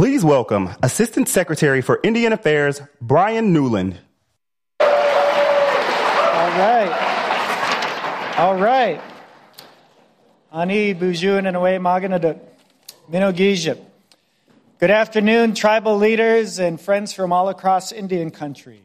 [0.00, 3.98] Please welcome Assistant Secretary for Indian Affairs, Bryan Newland.
[4.80, 4.86] All
[6.56, 6.88] right.
[8.38, 8.98] All right.
[10.50, 12.40] Ani bujun and away maganadut.
[13.12, 13.78] Minogijip.
[14.78, 18.80] Good afternoon, tribal leaders and friends from all across Indian country.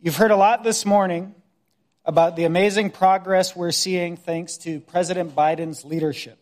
[0.00, 1.34] You've heard a lot this morning
[2.04, 6.38] about the amazing progress we're seeing thanks to President Biden's leadership.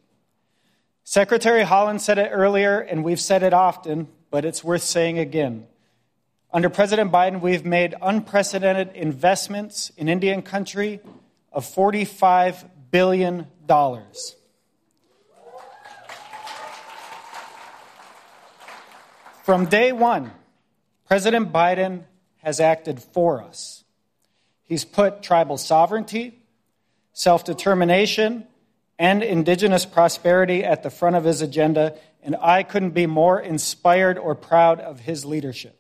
[1.09, 5.65] Secretary Haaland said it earlier, and we've said it often, but it's worth saying again.
[6.53, 10.99] Under President Biden, we've made unprecedented investments in Indian country
[11.53, 13.47] of $45 billion.
[19.45, 20.33] From day one,
[21.07, 22.03] President Biden
[22.39, 23.85] has acted for us.
[24.65, 26.41] He's put tribal sovereignty,
[27.13, 28.49] self determination,
[28.99, 34.19] and indigenous prosperity at the front of his agenda, and I couldn't be more inspired
[34.19, 35.79] or proud of his leadership.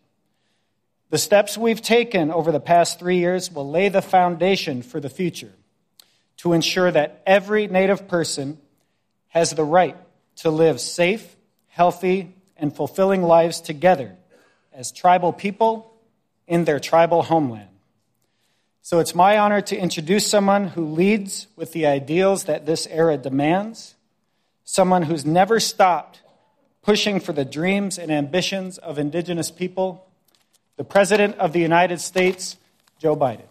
[1.10, 5.08] The steps we've taken over the past three years will lay the foundation for the
[5.08, 5.52] future
[6.38, 8.58] to ensure that every Native person
[9.28, 9.96] has the right
[10.36, 11.36] to live safe,
[11.68, 14.16] healthy, and fulfilling lives together
[14.72, 15.94] as tribal people
[16.46, 17.68] in their tribal homeland.
[18.86, 23.16] So it's my honor to introduce someone who leads with the ideals that this era
[23.16, 23.96] demands,
[24.62, 26.20] someone who's never stopped
[26.84, 30.06] pushing for the dreams and ambitions of Indigenous people,
[30.76, 32.58] the President of the United States,
[33.00, 33.46] Joe Biden.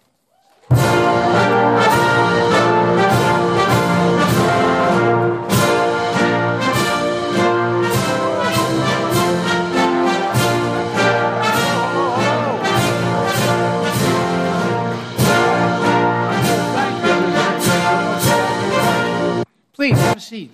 [20.26, 20.52] Seat.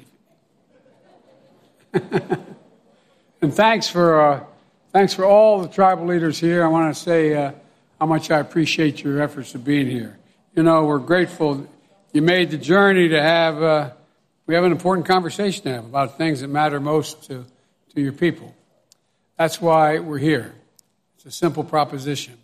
[1.94, 4.44] and thanks for uh,
[4.92, 6.64] thanks for all the tribal leaders here.
[6.66, 7.54] I want to say uh,
[8.00, 10.18] how much I appreciate your efforts of being here.
[10.56, 11.66] You know, we're grateful
[12.12, 13.64] you made the journey to have.
[13.64, 13.92] Uh,
[14.46, 17.46] we have an important conversation to have about things that matter most to,
[17.96, 18.54] to your people.
[19.38, 20.54] That's why we're here.
[21.16, 22.38] It's a simple proposition.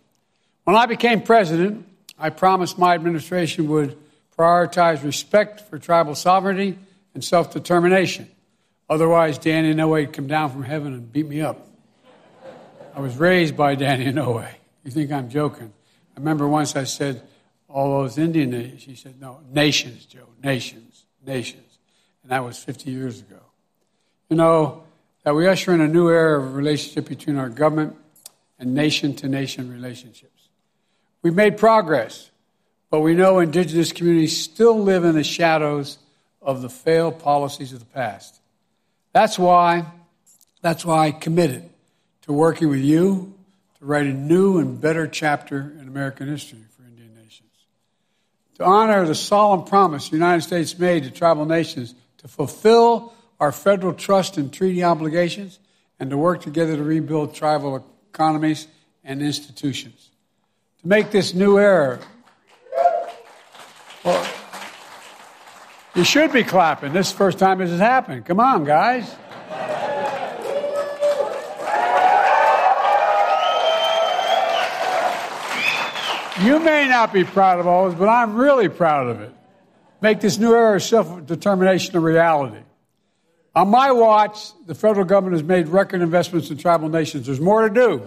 [0.64, 1.86] When I became president,
[2.18, 3.98] I promised my administration would
[4.38, 6.78] prioritize respect for tribal sovereignty
[7.18, 8.28] and self determination.
[8.88, 11.66] Otherwise, Danny Inouye would come down from heaven and beat me up.
[12.94, 14.48] I was raised by Danny Inouye.
[14.84, 15.72] You think I'm joking?
[16.16, 17.20] I remember once I said,
[17.68, 18.82] all those Indian nations.
[18.82, 21.78] She said, no, nations, Joe, nations, nations.
[22.22, 23.40] And that was 50 years ago.
[24.30, 24.84] You know,
[25.24, 27.96] that we usher in a new era of relationship between our government
[28.60, 30.50] and nation to nation relationships.
[31.22, 32.30] We've made progress.
[32.90, 35.98] But we know indigenous communities still live in the shadows
[36.48, 38.40] of the failed policies of the past.
[39.12, 39.84] That's why,
[40.62, 41.68] that's why I committed
[42.22, 43.34] to working with you
[43.78, 47.50] to write a new and better chapter in American history for Indian nations.
[48.56, 53.52] To honor the solemn promise the United States made to tribal nations to fulfill our
[53.52, 55.58] federal trust and treaty obligations
[56.00, 58.68] and to work together to rebuild tribal economies
[59.04, 60.10] and institutions.
[60.80, 62.00] To make this new era
[64.02, 64.37] well,
[65.98, 66.92] you should be clapping.
[66.92, 68.24] This is the first time this has happened.
[68.24, 69.16] Come on, guys.
[76.40, 79.34] You may not be proud of all this, but I'm really proud of it.
[80.00, 82.62] Make this new era of self determination a reality.
[83.56, 87.26] On my watch, the federal government has made record investments in tribal nations.
[87.26, 88.06] There's more to do.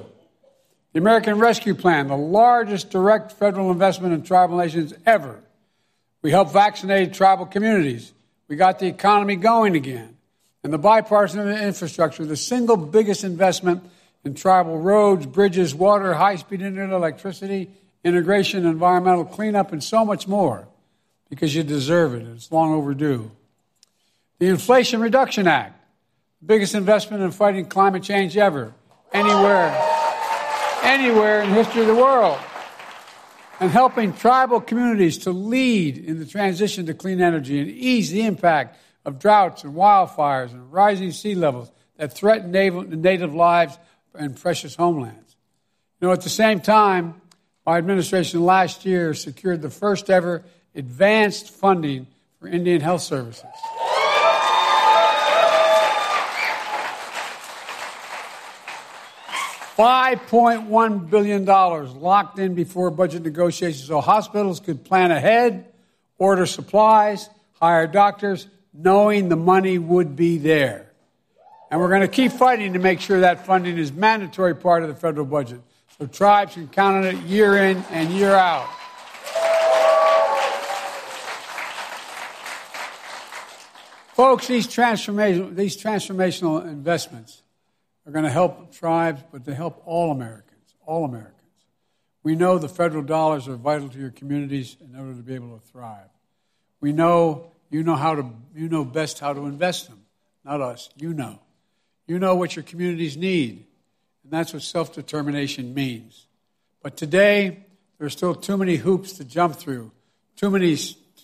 [0.93, 5.43] The American Rescue Plan, the largest direct federal investment in tribal nations ever,
[6.21, 8.13] we helped vaccinate tribal communities.
[8.47, 10.17] We got the economy going again.
[10.63, 13.83] And the bipartisan infrastructure, the single biggest investment
[14.23, 17.71] in tribal roads, bridges, water, high speed internet, electricity,
[18.03, 20.67] integration, environmental cleanup, and so much more
[21.29, 22.27] because you deserve it.
[22.27, 23.31] It's long overdue.
[24.37, 25.79] The Inflation Reduction Act,
[26.41, 28.73] the biggest investment in fighting climate change ever,
[29.13, 29.75] anywhere,
[30.83, 32.37] anywhere in the history of the world
[33.61, 38.25] and helping tribal communities to lead in the transition to clean energy and ease the
[38.25, 38.75] impact
[39.05, 43.77] of droughts and wildfires and rising sea levels that threaten native lives
[44.15, 45.35] and precious homelands.
[45.99, 47.21] You know, at the same time,
[47.63, 50.43] my administration last year secured the first ever
[50.73, 52.07] advanced funding
[52.39, 53.45] for Indian health services.
[59.77, 65.65] $5.1 billion locked in before budget negotiations so hospitals could plan ahead,
[66.17, 70.91] order supplies, hire doctors, knowing the money would be there.
[71.69, 74.89] And we're going to keep fighting to make sure that funding is mandatory part of
[74.89, 75.61] the federal budget.
[75.97, 78.67] So tribes can count on it year in and year out.
[84.13, 87.41] Folks, these, transformation, these transformational investments
[88.05, 91.37] are going to help tribes, but they help all Americans, all Americans.
[92.23, 95.57] We know the federal dollars are vital to your communities in order to be able
[95.57, 96.09] to thrive.
[96.79, 100.01] We know you know how to you know best how to invest them,
[100.43, 100.89] not us.
[100.97, 101.39] You know.
[102.07, 103.65] You know what your communities need.
[104.23, 106.27] And that's what self-determination means.
[106.83, 107.65] But today,
[107.97, 109.91] there are still too many hoops to jump through,
[110.35, 110.75] too many,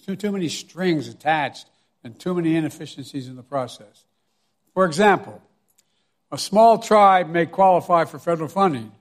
[0.06, 1.68] too, too many strings attached,
[2.04, 4.06] and too many inefficiencies in the process.
[4.74, 5.42] For example,
[6.32, 8.92] a small tribe may qualify for federal funding,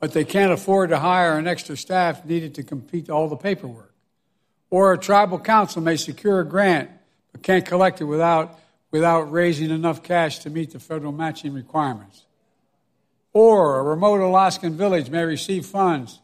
[0.00, 3.94] but they can't afford to hire an extra staff needed to complete all the paperwork.
[4.70, 6.90] Or a tribal council may secure a grant
[7.32, 8.58] but can't collect it without,
[8.90, 12.26] without raising enough cash to meet the federal matching requirements.
[13.32, 16.20] Or a remote Alaskan village may receive funds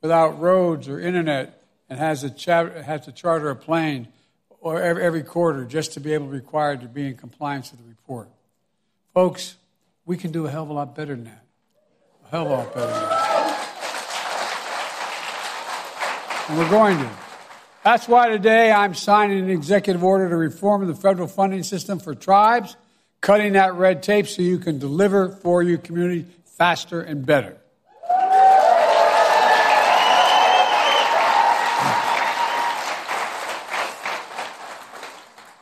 [0.00, 4.08] without roads or internet and has to, cha- has to charter a plane
[4.60, 7.86] or every, quarter just to be able to required to be in compliance with the
[7.86, 8.30] report.
[9.12, 9.56] Folks,
[10.06, 11.44] we can do a hell of a lot better than that.
[12.26, 13.30] A hell of a lot better than that.
[16.48, 17.10] And we're going to.
[17.84, 22.14] That's why today I'm signing an executive order to reform the federal funding system for
[22.14, 22.76] tribes,
[23.20, 27.56] cutting that red tape so you can deliver for your community faster and better.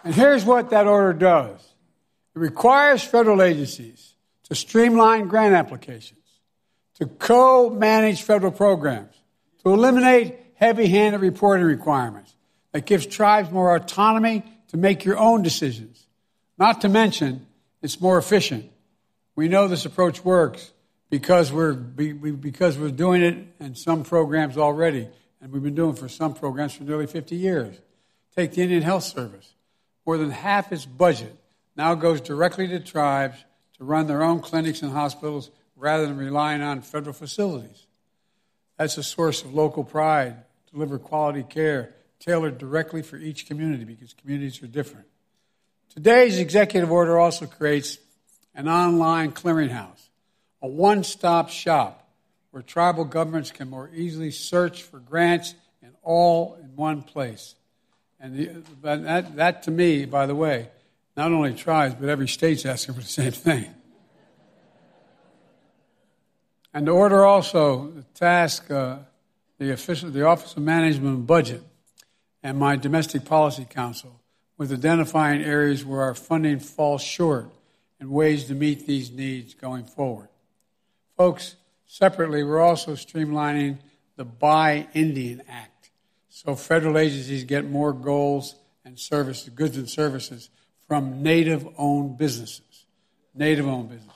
[0.05, 1.61] And here's what that order does
[2.35, 4.12] it requires federal agencies
[4.53, 6.21] to streamline grant applications,
[6.95, 9.15] to co manage federal programs,
[9.63, 12.35] to eliminate heavy handed reporting requirements,
[12.73, 16.07] that gives tribes more autonomy to make your own decisions.
[16.59, 17.47] Not to mention,
[17.81, 18.71] it's more efficient.
[19.37, 20.71] We know this approach works
[21.09, 25.09] because we're, because we're doing it in some programs already,
[25.41, 27.75] and we've been doing it for some programs for nearly 50 years.
[28.37, 29.55] Take the Indian Health Service.
[30.05, 31.35] More than half its budget
[31.75, 33.43] now goes directly to tribes
[33.83, 37.87] run their own clinics and hospitals rather than relying on federal facilities.
[38.79, 40.37] That's a source of local pride,
[40.71, 45.07] deliver quality care tailored directly for each community because communities are different.
[45.93, 47.99] Today's executive order also creates
[48.55, 50.09] an online clearinghouse
[50.63, 52.09] a one stop shop
[52.53, 57.55] where tribal governments can more easily search for grants and all in one place.
[58.21, 60.69] And the, that, that, to me, by the way,
[61.17, 63.75] not only tribes, but every state's asking for the same thing.
[66.75, 68.99] And the order also the task uh,
[69.59, 71.63] the, official, the Office of Management and Budget
[72.43, 74.21] and my Domestic Policy Council
[74.57, 77.51] with identifying areas where our funding falls short
[78.01, 80.29] and ways to meet these needs going forward.
[81.17, 81.57] Folks,
[81.87, 83.79] separately, we're also streamlining
[84.17, 85.73] the Buy Indian Act
[86.35, 90.49] so federal agencies get more goals and services, goods and services
[90.93, 92.85] from native owned businesses.
[93.35, 94.13] Native owned businesses.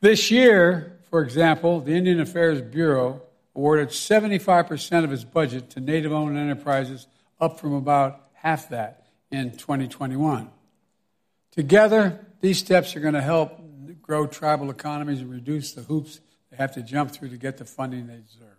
[0.00, 3.22] This year, for example, the Indian Affairs Bureau
[3.54, 7.06] awarded 75% of its budget to native owned enterprises,
[7.40, 10.50] up from about half that in 2021.
[11.52, 13.60] Together, these steps are going to help
[14.02, 17.64] grow tribal economies and reduce the hoops they have to jump through to get the
[17.64, 18.55] funding they deserve.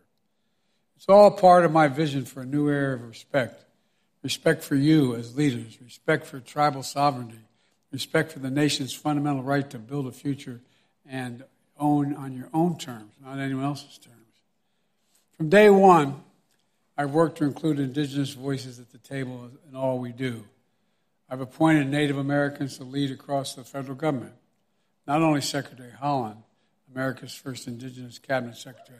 [0.97, 3.63] It's all part of my vision for a new era of respect
[4.23, 7.39] respect for you as leaders, respect for tribal sovereignty,
[7.91, 10.59] respect for the nation's fundamental right to build a future
[11.07, 11.43] and
[11.79, 14.15] own on your own terms, not anyone else's terms.
[15.37, 16.23] From day one,
[16.97, 20.43] I've worked to include indigenous voices at the table in all we do.
[21.29, 24.33] I've appointed Native Americans to lead across the federal government.
[25.05, 26.37] Not only Secretary Haaland,
[26.93, 28.99] America's first indigenous cabinet secretary.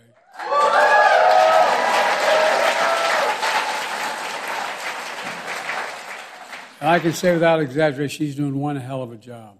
[6.79, 9.57] And I can say without exaggeration, she's doing one hell of a job.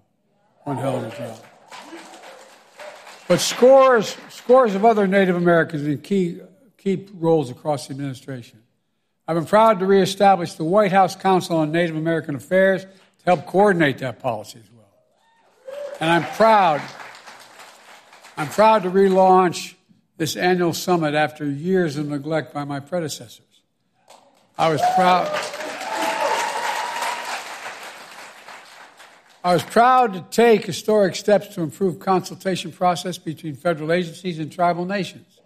[0.63, 1.39] One hell of a job.
[3.27, 6.39] But scores, scores of other Native Americans in key,
[6.77, 8.61] key roles across the administration.
[9.27, 13.45] I've been proud to reestablish the White House Council on Native American Affairs to help
[13.45, 14.87] coordinate that policy as well.
[15.99, 16.81] And I'm proud,
[18.37, 19.73] I'm proud to relaunch
[20.15, 23.43] this annual summit after years of neglect by my predecessors.
[24.57, 25.27] I was proud.
[29.43, 34.51] I was proud to take historic steps to improve consultation process between federal agencies and
[34.51, 35.39] tribal nations.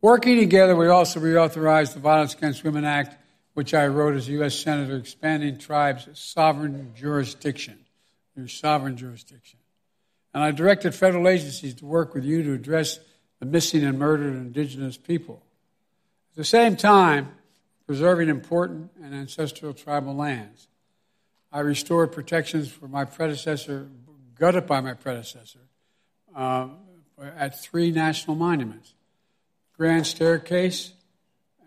[0.00, 3.16] Working together, we also reauthorized the Violence Against Women Act
[3.54, 4.58] which I wrote as a U.S.
[4.58, 7.78] Senator, expanding tribes' sovereign jurisdiction,
[8.34, 9.58] their sovereign jurisdiction.
[10.32, 12.98] And I directed federal agencies to work with you to address
[13.40, 15.42] the missing and murdered indigenous people.
[16.32, 17.32] At the same time,
[17.86, 20.68] preserving important and ancestral tribal lands.
[21.52, 23.88] I restored protections for my predecessor,
[24.38, 25.58] gutted by my predecessor,
[26.34, 26.68] uh,
[27.36, 28.94] at three national monuments
[29.76, 30.92] Grand Staircase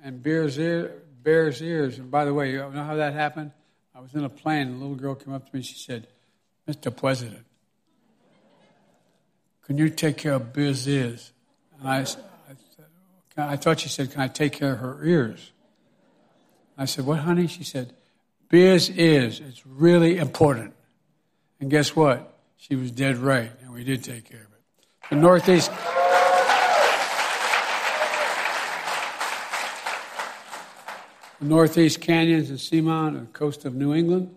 [0.03, 1.99] and Bears, Ear, Bears Ears.
[1.99, 3.51] And by the way, you know how that happened?
[3.93, 5.61] I was in a plane, and a little girl came up to me.
[5.61, 6.07] She said,
[6.67, 6.95] Mr.
[6.95, 7.45] President,
[9.65, 11.31] can you take care of Bears Ears?
[11.79, 12.19] And I, I, said,
[13.37, 15.51] I thought she said, Can I take care of her ears?
[16.77, 17.47] I said, What, honey?
[17.47, 17.93] She said,
[18.49, 19.39] Bears is.
[19.39, 20.73] It's really important.
[21.59, 22.33] And guess what?
[22.57, 25.09] She was dead right, and we did take care of it.
[25.09, 25.71] The Northeast.
[31.39, 34.33] The Northeast Canyons and Seamount, the coast of New England,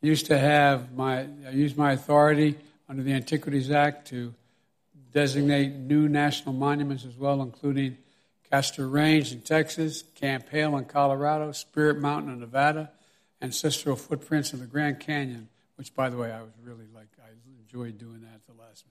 [0.00, 2.56] used to have my, I used my authority
[2.88, 4.32] under the Antiquities Act to
[5.12, 7.98] designate new national monuments as well, including
[8.52, 12.90] Castner Range in Texas, Camp Hale in Colorado, Spirit Mountain in Nevada,
[13.42, 17.28] ancestral footprints in the Grand Canyon, which, by the way, I was really like, I
[17.60, 18.84] enjoyed doing that at the last.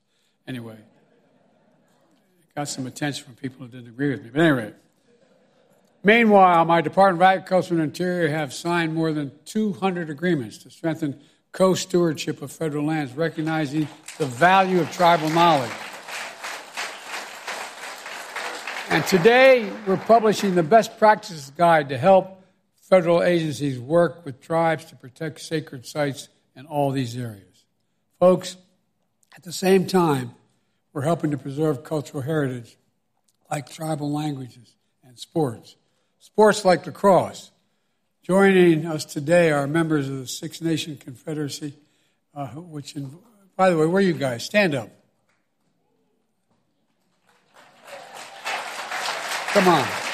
[0.47, 0.77] Anyway,
[2.55, 4.29] got some attention from people who didn't agree with me.
[4.31, 4.73] But anyway,
[6.03, 11.19] meanwhile, my Department of Agriculture and Interior have signed more than 200 agreements to strengthen
[11.51, 13.87] co-stewardship of federal lands, recognizing
[14.17, 15.71] the value of tribal knowledge.
[18.89, 22.34] And today, we're publishing the best practices guide to help
[22.89, 27.65] federal agencies work with tribes to protect sacred sites in all these areas.
[28.19, 28.57] Folks,
[29.35, 30.31] at the same time,
[30.93, 32.77] we're helping to preserve cultural heritage
[33.51, 35.75] like tribal languages and sports.
[36.19, 37.51] Sports like lacrosse.
[38.23, 41.73] Joining us today are members of the Six Nation Confederacy,
[42.33, 42.95] uh, which,
[43.55, 44.43] by the way, where are you guys?
[44.43, 44.89] Stand up.
[49.53, 50.04] Come on.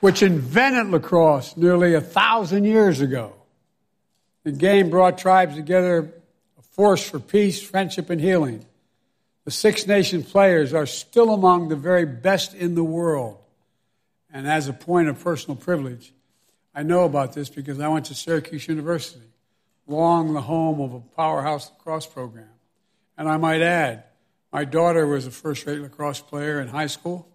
[0.00, 3.34] Which invented lacrosse nearly a thousand years ago.
[4.44, 6.12] The game brought tribes together,
[6.58, 8.64] a force for peace, friendship, and healing.
[9.44, 13.38] The Six Nation players are still among the very best in the world.
[14.32, 16.12] And as a point of personal privilege,
[16.74, 19.28] I know about this because I went to Syracuse University
[19.88, 22.48] long the home of a powerhouse lacrosse program.
[23.16, 24.04] And I might add,
[24.52, 27.26] my daughter was a first rate lacrosse player in high school,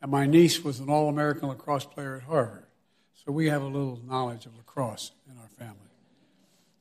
[0.00, 2.66] and my niece was an All American lacrosse player at Harvard.
[3.14, 5.74] So we have a little knowledge of lacrosse in our family.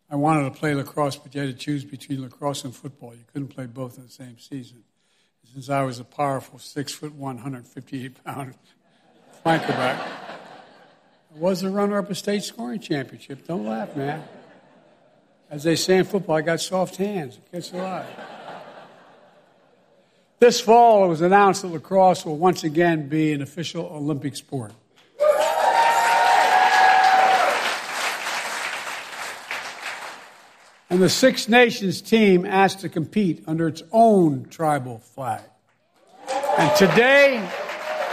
[0.09, 3.13] I wanted to play lacrosse, but you had to choose between lacrosse and football.
[3.13, 4.83] You couldn't play both in the same season.
[5.53, 8.53] Since I was a powerful six foot one, 158 pound
[9.45, 9.97] flankerback,
[11.36, 13.47] I was a runner up a state scoring championship.
[13.47, 14.24] Don't laugh, man.
[15.50, 17.38] As they say in football, I got soft hands.
[17.38, 18.05] It gets a lot.
[20.39, 24.72] This fall, it was announced that lacrosse will once again be an official Olympic sport.
[30.91, 35.41] And the Six Nations team asked to compete under its own tribal flag.
[36.60, 37.38] And today,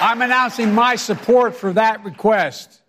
[0.01, 2.81] I'm announcing my support for that request.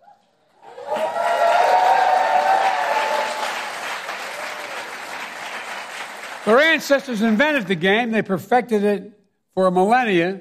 [6.46, 9.12] Their ancestors invented the game, they perfected it
[9.56, 10.40] for a millennia.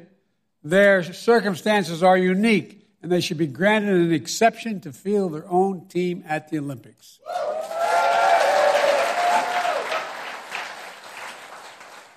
[0.62, 5.88] Their circumstances are unique, and they should be granted an exception to field their own
[5.88, 7.20] team at the Olympics.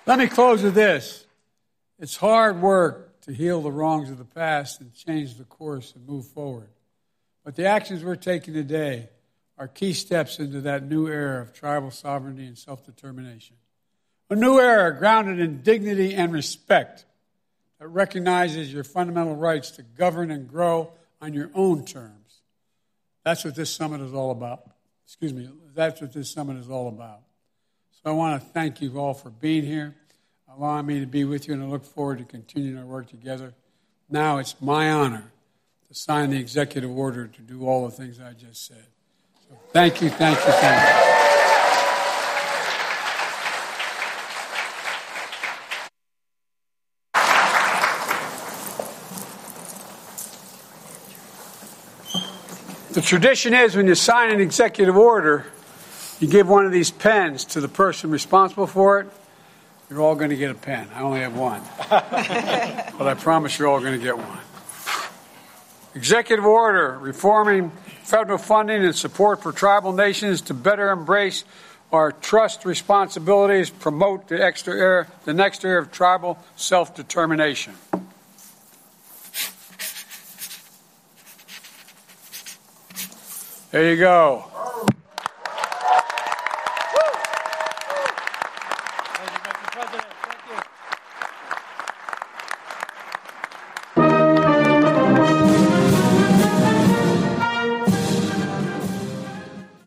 [0.07, 1.25] Let me close with this.
[2.01, 6.05] It's hard work to heal the wrongs of the past and change the course and
[6.07, 6.71] move forward.
[7.45, 9.09] But the actions we're taking today
[9.57, 13.57] are key steps into that new era of tribal sovereignty and self determination.
[14.31, 17.05] A new era grounded in dignity and respect
[17.79, 22.41] that recognizes your fundamental rights to govern and grow on your own terms.
[23.25, 24.69] That's what this summit is all about.
[25.07, 27.21] Excuse me, that's what this summit is all about.
[27.93, 29.95] So I want to thank you all for being here,
[30.55, 33.55] allowing me to be with you, and I look forward to continuing our work together.
[34.11, 35.33] Now it's my honor
[35.89, 38.87] to sign the executive order to do all the things I just said.
[39.49, 41.28] So thank you, thank you, thank you.
[52.99, 55.47] The tradition is when you sign an executive order,
[56.19, 59.07] you give one of these pens to the person responsible for it.
[59.89, 60.89] You're all going to get a pen.
[60.93, 61.63] I only have one.
[61.89, 64.39] but I promise you're all going to get one.
[65.95, 67.71] Executive order reforming
[68.03, 71.45] federal funding and support for tribal nations to better embrace
[71.93, 77.75] our trust responsibilities, promote the, extra era, the next era of tribal self determination.
[83.71, 84.58] There you go.